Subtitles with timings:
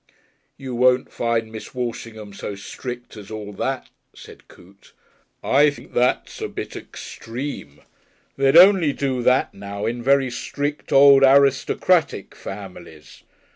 [0.57, 4.93] "You won't find Miss Walshingham so strict as all that," said Coote.
[5.43, 7.81] "I think that's a bit extreme.
[8.35, 13.21] They'd only do that now in very strict old aristocratic families.